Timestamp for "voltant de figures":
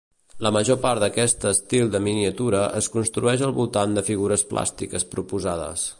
3.61-4.49